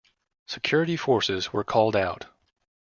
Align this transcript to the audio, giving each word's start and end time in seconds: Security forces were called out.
Security 0.47 0.97
forces 0.97 1.53
were 1.53 1.63
called 1.63 1.95
out. 1.95 2.25